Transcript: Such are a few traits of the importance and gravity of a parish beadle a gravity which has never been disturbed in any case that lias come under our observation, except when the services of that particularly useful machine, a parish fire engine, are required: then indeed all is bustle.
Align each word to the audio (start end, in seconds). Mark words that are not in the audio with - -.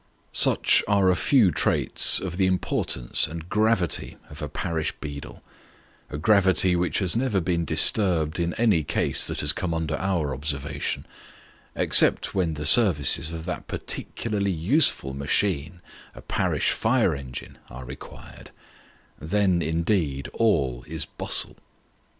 Such 0.33 0.83
are 0.87 1.11
a 1.11 1.15
few 1.15 1.51
traits 1.51 2.19
of 2.19 2.37
the 2.37 2.47
importance 2.47 3.27
and 3.27 3.47
gravity 3.47 4.17
of 4.31 4.41
a 4.41 4.49
parish 4.49 4.93
beadle 4.99 5.43
a 6.09 6.17
gravity 6.17 6.75
which 6.75 6.97
has 6.97 7.15
never 7.15 7.39
been 7.39 7.65
disturbed 7.65 8.39
in 8.39 8.55
any 8.55 8.81
case 8.83 9.27
that 9.27 9.43
lias 9.43 9.53
come 9.53 9.75
under 9.75 9.93
our 9.97 10.33
observation, 10.33 11.05
except 11.75 12.33
when 12.33 12.55
the 12.55 12.65
services 12.65 13.31
of 13.31 13.45
that 13.45 13.67
particularly 13.67 14.49
useful 14.49 15.13
machine, 15.13 15.81
a 16.15 16.23
parish 16.23 16.71
fire 16.71 17.13
engine, 17.13 17.59
are 17.69 17.85
required: 17.85 18.49
then 19.19 19.61
indeed 19.61 20.29
all 20.33 20.83
is 20.87 21.05
bustle. 21.05 21.57